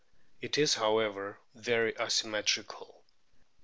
[0.41, 3.03] It is, however, very asymmetrical.